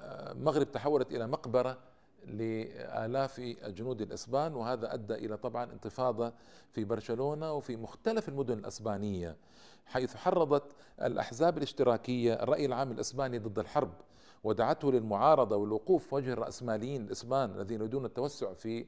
المغرب 0.00 0.72
تحولت 0.72 1.12
إلى 1.12 1.26
مقبرة 1.26 1.78
لآلاف 2.26 3.38
الجنود 3.38 4.00
الإسبان 4.00 4.54
وهذا 4.54 4.94
أدى 4.94 5.14
إلى 5.14 5.36
طبعا 5.36 5.72
انتفاضة 5.72 6.32
في 6.72 6.84
برشلونة 6.84 7.52
وفي 7.52 7.76
مختلف 7.76 8.28
المدن 8.28 8.58
الأسبانية. 8.58 9.36
حيث 9.86 10.14
حرضت 10.14 10.72
الأحزاب 11.02 11.58
الاشتراكية 11.58 12.34
الرأي 12.34 12.66
العام 12.66 12.92
الإسباني 12.92 13.38
ضد 13.38 13.58
الحرب 13.58 13.92
ودعته 14.44 14.92
للمعارضة 14.92 15.56
والوقوف 15.56 16.12
وجه 16.12 16.32
الرأسماليين 16.32 17.02
الإسبان 17.04 17.50
الذين 17.50 17.80
يريدون 17.80 18.04
التوسع 18.04 18.52
في 18.52 18.86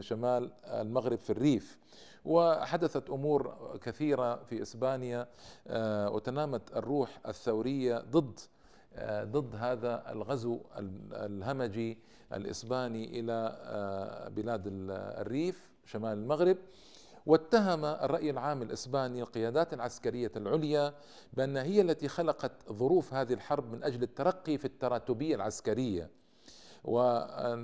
شمال 0.00 0.52
المغرب 0.64 1.18
في 1.18 1.30
الريف. 1.30 1.78
وحدثت 2.24 3.10
أمور 3.10 3.56
كثيرة 3.82 4.36
في 4.44 4.62
إسبانيا 4.62 5.28
آه، 5.66 6.10
وتنامت 6.10 6.76
الروح 6.76 7.20
الثورية 7.28 7.98
ضد 7.98 8.40
آه، 8.94 9.24
ضد 9.24 9.56
هذا 9.56 10.12
الغزو 10.12 10.60
الهمجي 11.12 11.98
الإسباني 12.32 13.20
إلى 13.20 13.58
آه، 13.62 14.28
بلاد 14.28 14.62
الريف 14.66 15.70
شمال 15.84 16.18
المغرب. 16.18 16.56
واتهم 17.26 17.84
الرأي 17.84 18.30
العام 18.30 18.62
الإسباني 18.62 19.22
القيادات 19.22 19.74
العسكرية 19.74 20.32
العليا 20.36 20.94
بأنها 21.32 21.62
هي 21.62 21.80
التي 21.80 22.08
خلقت 22.08 22.52
ظروف 22.72 23.14
هذه 23.14 23.32
الحرب 23.32 23.72
من 23.72 23.84
أجل 23.84 24.02
الترقي 24.02 24.58
في 24.58 24.64
التراتبية 24.64 25.34
العسكرية. 25.34 26.10
وقالوا 26.84 27.62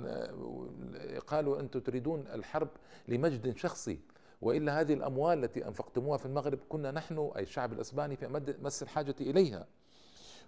أنتم 1.59 1.79
تريدون 1.79 2.27
الحرب 2.27 2.69
لمجد 3.07 3.57
شخصي 3.57 3.99
وإلا 4.41 4.81
هذه 4.81 4.93
الأموال 4.93 5.43
التي 5.43 5.67
أنفقتموها 5.67 6.17
في 6.17 6.25
المغرب 6.25 6.59
كنا 6.69 6.91
نحن 6.91 7.31
أي 7.35 7.41
الشعب 7.43 7.73
الإسباني 7.73 8.15
في 8.15 8.57
مس 8.61 8.83
الحاجة 8.83 9.15
إليها. 9.21 9.67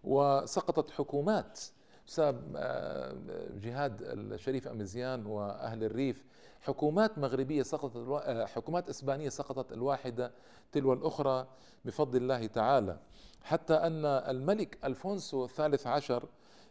وسقطت 0.04 0.92
حكومات 0.92 1.60
بسبب 2.08 2.42
آه، 2.56 3.16
جهاد 3.62 4.02
الشريف 4.02 4.68
أمزيان 4.68 5.26
وأهل 5.26 5.84
الريف. 5.84 6.26
حكومات 6.62 7.18
مغربية 7.18 7.64
سقطت 7.64 7.96
آه، 7.98 8.46
حكومات 8.46 8.90
إسبانية 8.90 9.30
سقطت 9.30 9.74
الواحدة 9.74 10.32
تلو 10.72 10.94
الأخرى 10.94 11.48
بفضل 11.86 12.18
الله 12.22 12.48
تعالى. 12.48 13.00
حتى 13.44 13.74
أن 13.74 14.06
الملك 14.06 14.78
ألفونسو 14.86 15.46
الثالث 15.46 15.88
عشر 15.88 16.26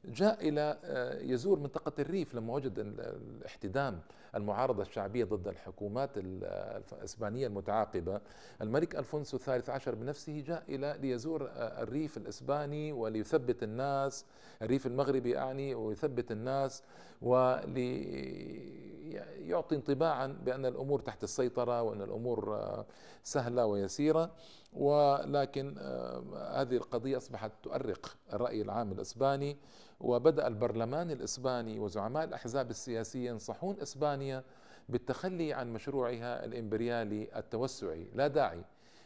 جاء 0.05 0.49
إلى 0.49 0.79
آه، 0.85 1.21
يزور 1.21 1.59
منطقة 1.59 1.93
الريف 1.99 2.35
لما 2.35 2.55
وجد 2.55 2.79
الاحتدام. 2.79 4.01
المعارضة 4.35 4.83
الشعبية 4.83 5.25
ضد 5.25 5.49
الحكومات 5.49 6.11
الإسبانية 6.17 7.47
المتعاقبة. 7.47 8.21
الملك 8.63 8.97
ألفونسو 8.97 9.37
الثالث 9.37 9.71
عشر 9.71 9.95
بنفسه 9.95 10.41
جاء 10.41 10.65
إلى 10.69 10.97
ليزور 11.01 11.49
آه، 11.49 11.83
الريف 11.83 12.17
الإسباني 12.17 12.93
وليثبت 12.93 13.63
الناس 13.63 14.25
الريف 14.63 14.87
المغربي 14.87 15.39
أعني 15.39 15.75
ويثبت 15.75 16.33
الناس 16.33 16.83
وليعطي 17.23 17.77
انطباعا 19.77 20.27
بأن 20.27 20.67
الأمور 20.67 21.01
تحت 21.01 21.25
السيطرة 21.25 21.83
وأن 21.83 22.03
الأمور 22.03 22.55
آه، 22.55 22.87
سهلة 23.23 23.67
ويسيرة. 23.67 24.31
ولكن 24.73 25.79
هذه 26.53 26.77
القضية 26.77 27.17
أصبحت 27.17 27.53
تؤرق 27.63 28.17
الرأي 28.33 28.63
العام 28.63 28.93
الإسباني. 28.93 29.57
وبدأ 30.01 30.47
البرلمان 30.47 31.11
الإسباني 31.11 31.79
وزعماء 31.79 32.25
الأحزاب 32.25 32.71
السياسية 32.71 33.31
ينصحون 33.31 33.81
إسبانيا 33.83 34.45
بالتخلي 34.89 35.53
عن 35.53 35.73
مشروعها 35.73 36.45
الإمبريالي 36.45 37.29
التوسعي. 37.37 38.07
لا 38.15 38.27
داعي 38.27 38.65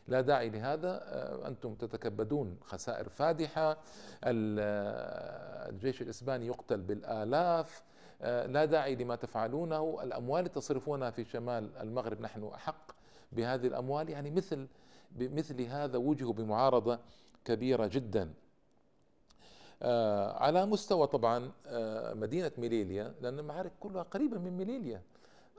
لا 0.08 0.20
داعي 0.20 0.50
لهذا. 0.50 1.00
آه، 1.02 1.48
أنتم 1.48 1.74
تتكبدون 1.74 2.58
خسائر 2.64 3.08
فادحة. 3.08 3.76
آه، 4.24 5.68
الجيش 5.68 6.02
الإسباني 6.02 6.46
يقتل 6.46 6.80
بالآلاف. 6.80 7.82
آه، 8.22 8.46
لا 8.46 8.64
داعي 8.64 8.94
لما 8.94 9.16
تفعلونه. 9.16 9.98
الأموال 10.02 10.52
تصرفونها 10.52 11.10
في 11.10 11.24
شمال 11.24 11.76
المغرب 11.76 12.20
نحن 12.20 12.44
أحق 12.54 12.92
بهذه 13.32 13.66
الأموال. 13.66 14.10
يعني 14.10 14.30
مثل 14.30 14.66
بمثل 15.12 15.62
هذا 15.62 15.98
وجهوا 15.98 16.32
بمعارضة 16.32 16.98
كبيرة 17.44 17.86
جدا. 17.86 18.30
على 20.36 20.66
مستوى 20.66 21.06
طبعا 21.06 21.50
آه، 21.66 22.14
مدينة 22.14 22.50
ميليليا 22.58 23.14
لأن 23.20 23.38
المعارك 23.38 23.72
كلها 23.80 24.02
قريبة 24.02 24.38
من 24.38 24.56
ميليليا. 24.56 25.02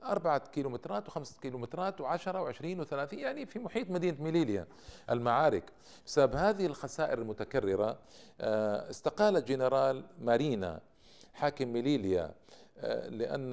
أربعة 0.04 0.38
كيلومترات 0.52 1.08
وخمسة 1.08 1.42
كيلومترات 1.42 2.02
وعشرة 2.02 2.42
وعشرين 2.42 2.80
وثلاثين 2.80 3.20
يعني 3.20 3.46
في 3.46 3.60
محيط 3.60 3.90
مدينة 3.90 4.24
ميليليا 4.24 4.68
المعارك. 5.10 5.64
بسبب 6.06 6.36
هذه 6.36 6.66
الخسائر 6.66 7.18
المتكررة 7.18 7.98
آه، 8.42 8.90
استقال 8.90 9.46
جنرال 9.46 10.04
مارينا 10.22 10.80
حاكم 11.34 11.74
ميليليا 11.74 12.34
لأن 13.10 13.50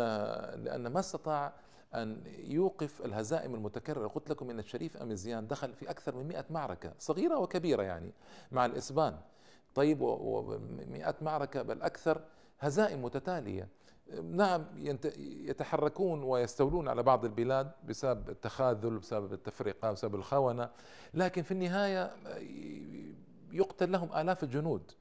لأن 0.64 0.86
ما 0.86 1.00
استطاع 1.00 1.52
أن 1.94 2.20
يوقف 2.44 3.04
الهزائم 3.04 3.54
المتكررة. 3.54 4.08
قلت 4.08 4.30
لكم 4.30 4.50
أن 4.50 4.58
الشريف 4.58 4.96
أميزيان 4.96 5.46
دخل 5.46 5.72
في 5.74 5.90
أكثر 5.90 6.14
من 6.16 6.28
مئة 6.28 6.44
معركة 6.50 6.92
صغيرة 6.98 7.38
وكبيرة 7.38 7.82
يعني 7.82 8.12
مع 8.52 8.66
الإسبان. 8.66 9.16
طيب 9.74 10.00
ومئات 10.00 11.22
معركة 11.22 11.62
بل 11.62 11.82
أكثر 11.82 12.20
هزائم 12.60 13.02
متتالية. 13.02 13.68
نعم 14.22 14.64
يتحركون 15.18 16.22
ويستولون 16.22 16.88
على 16.88 17.02
بعض 17.02 17.24
البلاد 17.24 17.70
بسبب 17.84 18.30
التخاذل 18.30 18.98
بسبب 18.98 19.32
التفرقة 19.32 19.92
بسبب 19.92 20.14
الخونة. 20.14 20.70
لكن 21.14 21.42
في 21.42 21.52
النهاية 21.52 22.10
يقتل 23.52 23.92
لهم 23.92 24.16
آلاف 24.16 24.42
الجنود 24.42 24.92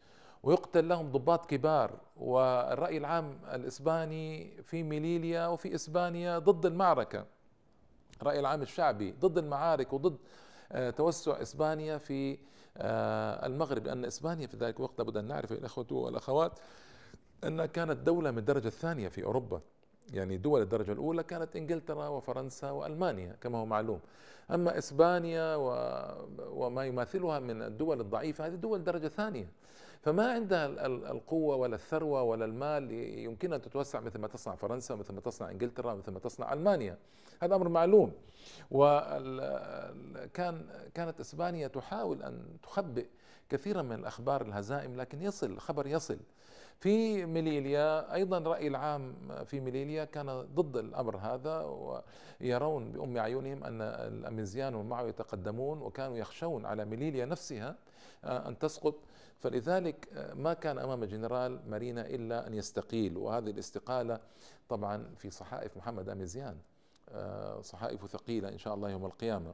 ويقتل 0.43 0.87
لهم 0.87 1.11
ضباط 1.11 1.45
كبار. 1.45 1.99
والرأي 2.17 2.97
العام 2.97 3.39
الإسباني 3.53 4.51
في 4.63 4.83
ميليليا 4.83 5.47
وفي 5.47 5.75
إسبانيا 5.75 6.39
ضد 6.39 6.65
المعركة. 6.65 7.25
الرأي 8.21 8.39
العام 8.39 8.61
الشعبي 8.61 9.11
ضد 9.11 9.37
المعارك 9.37 9.93
وضد 9.93 10.17
آه، 10.71 10.89
توسع 10.89 11.41
إسبانيا 11.41 11.97
في 11.97 12.37
المغرب 12.77 13.85
لأن 13.85 14.05
إسبانيا 14.05 14.47
في 14.47 14.57
ذلك 14.57 14.77
الوقت 14.77 14.99
لابد 14.99 15.17
أن 15.17 15.25
نعرف 15.27 15.51
الأخوة 15.51 15.87
والأخوات 15.91 16.59
أنها 17.43 17.65
كانت 17.65 17.97
دولة 17.97 18.31
من 18.31 18.37
الدرجة 18.37 18.67
الثانية 18.67 19.07
في 19.07 19.23
أوروبا. 19.23 19.61
يعني 20.13 20.37
دول 20.37 20.61
الدرجة 20.61 20.91
الأولى 20.91 21.23
كانت 21.23 21.55
إنجلترا 21.55 22.07
وفرنسا 22.07 22.71
وألمانيا 22.71 23.35
كما 23.41 23.57
هو 23.57 23.65
معلوم. 23.65 23.99
أما 24.51 24.77
إسبانيا 24.77 25.55
وما 26.39 26.85
يماثلها 26.85 27.39
من 27.39 27.61
الدول 27.61 28.01
الضعيفة 28.01 28.45
هذه 28.45 28.55
دول 28.55 28.83
درجة 28.83 29.07
ثانية. 29.07 29.47
فما 30.01 30.31
عندها 30.31 30.65
القوة 30.85 31.55
ولا 31.55 31.75
الثروة 31.75 32.21
ولا 32.21 32.45
المال 32.45 32.91
يمكنها 32.91 33.57
أن 33.57 33.61
تتوسع 33.61 33.99
مثل 33.99 34.19
ما 34.19 34.27
تصنع 34.27 34.55
فرنسا 34.55 34.95
مثل 34.95 35.13
ما 35.13 35.21
تصنع 35.21 35.51
إنجلترا 35.51 35.93
مثل 35.93 36.11
ما 36.11 36.19
تصنع 36.19 36.53
ألمانيا. 36.53 36.97
هذا 37.41 37.55
أمر 37.55 37.69
معلوم. 37.69 38.11
وكان 38.71 40.65
كانت 40.93 41.19
إسبانيا 41.19 41.67
تحاول 41.67 42.23
أن 42.23 42.57
تخبئ 42.63 43.05
كثيرا 43.49 43.81
من 43.81 43.95
الأخبار 43.99 44.41
الهزائم 44.41 44.95
لكن 44.95 45.21
يصل 45.21 45.59
خبر 45.59 45.87
يصل. 45.87 46.17
في 46.81 47.25
ميليليا 47.25 48.13
أيضا 48.13 48.37
الرأي 48.37 48.67
العام 48.67 49.15
في 49.45 49.59
ميليليا 49.59 50.05
كان 50.05 50.41
ضد 50.55 50.77
الأمر 50.77 51.17
هذا 51.17 51.61
ويرون 52.41 52.91
بأم 52.91 53.17
عيونهم 53.17 53.63
أن 53.63 53.81
الأميزيان 53.81 54.75
ومعه 54.75 55.03
يتقدمون 55.03 55.81
وكانوا 55.81 56.17
يخشون 56.17 56.65
على 56.65 56.85
ميليليا 56.85 57.25
نفسها 57.25 57.75
آه، 58.23 58.47
أن 58.47 58.59
تسقط. 58.59 58.95
فلذلك 59.39 60.07
آه، 60.13 60.33
ما 60.33 60.53
كان 60.53 60.77
أمام 60.79 61.05
جنرال 61.05 61.59
مارينا 61.69 62.05
إلا 62.05 62.47
أن 62.47 62.53
يستقيل. 62.53 63.17
وهذه 63.17 63.49
الاستقالة 63.49 64.19
طبعا 64.69 65.05
في 65.17 65.29
صحائف 65.29 65.77
محمد 65.77 66.09
أميزيان 66.09 66.57
آه، 67.09 67.61
صحائف 67.61 68.05
ثقيلة 68.05 68.49
إن 68.49 68.57
شاء 68.57 68.73
الله 68.73 68.89
يوم 68.89 69.05
القيامة. 69.05 69.53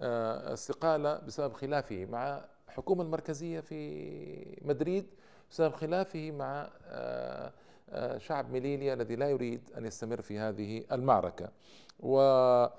استقالة 0.00 1.18
بسبب 1.18 1.52
خلافه 1.52 2.06
مع 2.06 2.44
الحكومة 2.68 3.02
المركزية 3.02 3.60
في 3.60 4.58
مدريد 4.62 5.06
بسبب 5.52 5.72
خلافه 5.72 6.30
مع 6.30 6.70
آه، 6.84 7.52
آه، 7.90 8.18
شعب 8.18 8.50
ميليليا 8.50 8.94
الذي 8.94 9.16
لا 9.16 9.30
يريد 9.30 9.70
أن 9.76 9.84
يستمر 9.86 10.22
في 10.22 10.38
هذه 10.38 10.84
المعركة. 10.92 11.48
و 12.00 12.20
آه، 12.20 12.72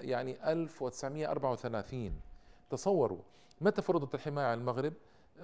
يعني 0.00 0.52
1934 0.52 2.20
تصوروا 2.70 3.20
متى 3.60 3.82
فرضت 3.82 4.14
الحماية 4.14 4.46
على 4.46 4.60
المغرب؟ 4.60 4.92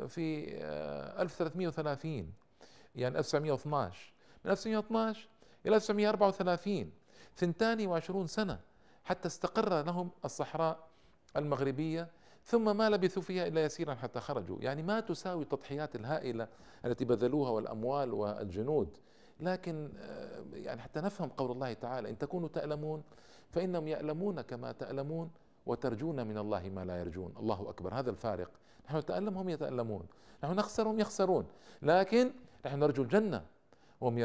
في 0.09 0.49
1330 1.23 2.33
يعني 2.97 3.19
1912 3.19 4.13
من 4.45 4.51
1912 4.51 5.29
إلى 5.67 5.77
1934 5.77 6.91
22 7.39 8.27
سنة 8.27 8.61
حتى 9.05 9.29
استقر 9.29 9.83
لهم 9.83 10.11
الصحراء 10.25 10.89
المغربية 11.37 12.09
ثم 12.45 12.77
ما 12.77 12.91
لبثوا 12.91 13.23
فيها 13.23 13.47
إلا 13.47 13.65
يسيرا 13.65 13.95
حتى 13.95 14.21
خرجوا. 14.21 14.57
يعني 14.61 14.83
ما 14.83 15.01
تساوي 15.01 15.43
التضحيات 15.43 15.97
الهائلة 15.97 16.49
التي 16.85 17.05
بذلوها 17.05 17.51
والأموال 17.51 18.15
والجنود. 18.15 18.97
لكن 19.41 19.91
آه، 19.99 20.45
يعني 20.53 20.83
حتى 20.83 21.01
نفهم 21.01 21.29
قول 21.29 21.51
الله 21.51 21.73
تعالى 21.73 22.11
إن 22.11 22.19
تكونوا 22.19 22.49
تألمون 22.49 23.03
فإنهم 23.51 23.89
يألمون 23.89 24.41
كما 24.41 24.73
تألمون 24.73 25.31
وترجون 25.67 26.27
من 26.27 26.39
الله 26.39 26.69
ما 26.69 26.85
لا 26.85 27.01
يرجون. 27.01 27.35
الله 27.39 27.71
أكبر. 27.71 27.95
هذا 27.95 28.11
الفارق. 28.11 28.51
نحن 28.87 28.97
نتألم 28.97 29.39
هم 29.39 29.49
يتألمون. 29.49 30.07
نحن 30.45 30.55
نخسر 30.55 30.89
هم 30.89 31.01
يخسرون. 31.01 31.47
لكن 31.83 32.33
نحن 32.67 32.79
نرجو 32.79 33.03
الجنة. 33.03 33.47
هم 34.03 34.19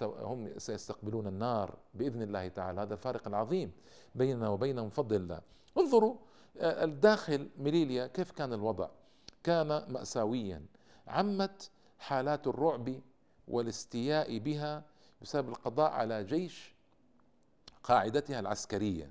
هم 0.00 0.58
سيستقبلون 0.58 1.26
النار 1.26 1.74
بإذن 1.94 2.22
الله 2.22 2.48
تعالى. 2.48 2.80
هذا 2.80 2.94
الفارق 2.94 3.28
العظيم 3.28 3.72
بيننا 4.14 4.48
وبينهم 4.48 4.90
فضل 4.90 5.16
الله. 5.16 5.40
انظروا 5.78 6.16
آه، 6.60 6.84
الداخل 6.84 7.48
ميليليا 7.58 8.06
كيف 8.06 8.30
كان 8.30 8.52
الوضع؟ 8.52 8.88
كان 9.44 9.68
مأساويا. 9.92 10.62
عمت 11.06 11.70
حالات 11.98 12.46
الرعب 12.46 13.00
والاستياء 13.48 14.38
بها 14.38 14.84
بسبب 15.22 15.48
القضاء 15.48 15.90
على 15.90 16.24
جيش 16.24 16.74
قاعدتها 17.82 18.40
العسكرية. 18.40 19.10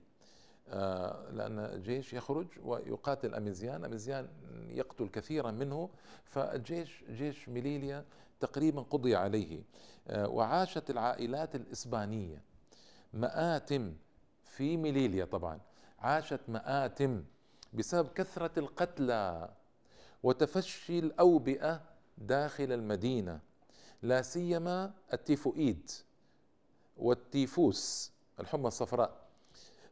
آه، 0.70 1.32
لأن 1.32 1.60
الجيش 1.60 2.14
يخرج 2.14 2.48
ويقاتل 2.64 3.36
أميزيان. 3.36 3.86
أميزيان 3.86 4.28
يقتل 4.70 5.10
كثيرا 5.10 5.52
منه 5.52 5.90
فالجيش 6.26 7.04
جيش 7.10 7.50
ميليليا 7.50 8.06
تقريبا 8.40 8.82
قضي 8.82 9.16
عليه 9.16 9.64
آه، 10.08 10.28
وعاشت 10.28 10.90
العائلات 10.90 11.56
الإسبانية. 11.56 12.42
مآتم 13.14 13.94
في 14.44 14.78
ميليليا 14.78 15.26
طبعا. 15.26 15.60
عاشت 16.00 16.40
مآتم 16.48 17.24
بسبب 17.74 18.08
كثرة 18.08 18.60
القتلى 18.60 19.50
وتفشي 20.24 21.00
الأوبئة 21.00 21.82
داخل 22.18 22.72
المدينة. 22.72 23.40
لا 24.02 24.22
سيما 24.22 24.94
التيفوئيد 25.14 25.92
والتيفوس 26.98 28.12
الحمى 28.40 28.68
الصفراء. 28.68 29.28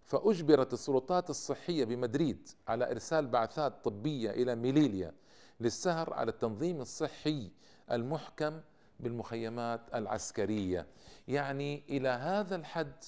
فأجبرت 0.03 0.73
السلطات 0.73 1.29
الصحية 1.29 1.85
بمدريد 1.85 2.49
على 2.67 2.91
إرسال 2.91 3.27
بعثات 3.27 3.83
طبية 3.83 4.29
إلى 4.31 4.55
ميليليا 4.55 5.13
للسهر 5.59 6.13
على 6.13 6.31
التنظيم 6.31 6.81
الصحي 6.81 7.51
المحكم 7.91 8.61
بالمخيمات 8.99 9.81
العسكرية. 9.95 10.87
يعني 11.27 11.83
إلى 11.89 12.09
هذا 12.09 12.55
الحد 12.55 13.03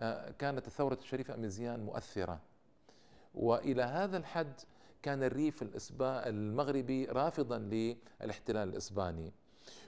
آه، 0.00 0.30
كانت 0.30 0.66
الثورة 0.66 0.94
الشريفة 0.94 1.34
أميزيان 1.34 1.84
مؤثرة. 1.84 2.40
وإلى 3.34 3.82
هذا 3.82 4.16
الحد 4.16 4.60
كان 5.02 5.22
الريف 5.22 5.64
المغربي 6.00 7.04
رافضا 7.04 7.58
للاحتلال 7.58 8.68
الإسباني. 8.68 9.32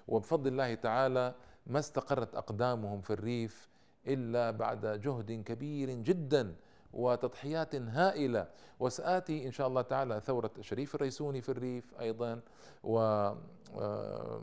وبفضل 0.08 0.50
الله 0.50 0.74
تعالى 0.74 1.34
ما 1.66 1.78
استقرت 1.78 2.34
أقدامهم 2.34 3.00
في 3.00 3.12
الريف 3.12 3.68
إلا 4.06 4.50
بعد 4.50 4.86
جهد 5.00 5.42
كبير 5.42 5.90
جدا. 5.90 6.54
وتضحيات 6.92 7.74
هائلة. 7.74 8.48
وسآتي 8.80 9.46
إن 9.46 9.52
شاء 9.52 9.68
الله 9.68 9.82
تعالى 9.82 10.20
ثورة 10.20 10.50
شريف 10.60 10.94
الريسوني 10.94 11.40
في 11.40 11.48
الريف 11.48 12.00
أيضا 12.00 12.40
و 12.84 12.98
آه، 13.78 14.42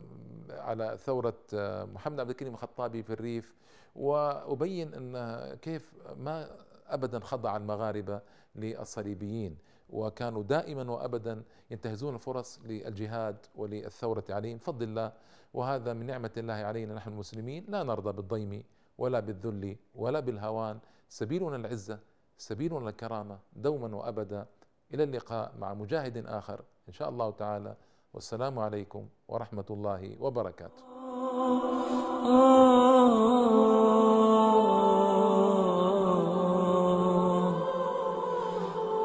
على 0.50 0.96
ثورة 1.04 1.38
آه، 1.54 1.84
محمد 1.84 2.20
عبد 2.20 2.30
الكريم 2.30 2.52
الخطابي 2.54 3.02
في 3.02 3.12
الريف. 3.12 3.54
وأبين 3.96 4.94
أن 4.94 5.54
كيف 5.62 5.94
ما 6.16 6.48
أبدا 6.86 7.20
خضع 7.20 7.56
المغاربة 7.56 8.20
للصليبيين. 8.56 9.56
وكانوا 9.90 10.42
دائما 10.42 10.90
وابدا 10.90 11.42
ينتهزون 11.70 12.14
الفرص 12.14 12.60
للجهاد 12.64 13.36
وللثورة 13.56 14.24
عليهم. 14.30 14.56
بفضل 14.56 14.82
الله 14.82 15.12
وهذا 15.54 15.92
من 15.92 16.06
نعمة 16.06 16.30
الله 16.36 16.54
علينا 16.54 16.94
نحن 16.94 17.10
المسلمين. 17.10 17.64
لا 17.68 17.82
نرضى 17.82 18.12
بالضيم 18.12 18.62
ولا 18.98 19.20
بالذل 19.20 19.76
ولا 19.94 20.20
بالهوان. 20.20 20.78
سبيلنا 21.08 21.56
العزة 21.56 21.98
سبيلنا 22.38 22.88
الكرامه 22.88 23.38
دوما 23.52 23.96
وابدا 23.96 24.46
إلى 24.94 25.02
اللقاء 25.02 25.52
مع 25.58 25.74
مجاهد 25.74 26.26
اخر 26.26 26.60
ان 26.88 26.92
شاء 26.92 27.08
الله 27.08 27.30
تعالى 27.30 27.74
والسلام 28.14 28.58
عليكم 28.58 29.08
ورحمه 29.28 29.64
الله 29.70 30.16
وبركاته 30.20 30.82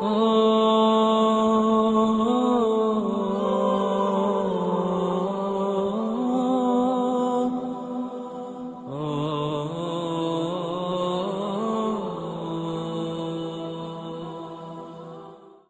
Oh 0.03 0.30